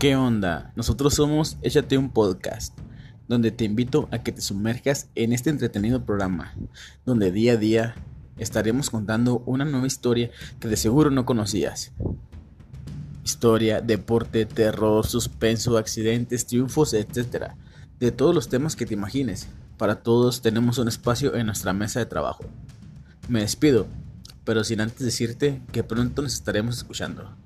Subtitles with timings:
[0.00, 0.72] ¿Qué onda?
[0.76, 2.74] Nosotros somos Échate un podcast,
[3.28, 6.54] donde te invito a que te sumerjas en este entretenido programa,
[7.04, 7.94] donde día a día
[8.38, 11.92] estaremos contando una nueva historia que de seguro no conocías.
[13.26, 17.48] Historia, deporte, terror, suspenso, accidentes, triunfos, etc.
[17.98, 19.48] De todos los temas que te imagines.
[19.76, 22.46] Para todos tenemos un espacio en nuestra mesa de trabajo.
[23.28, 23.86] Me despido,
[24.44, 27.36] pero sin antes decirte que pronto nos estaremos escuchando.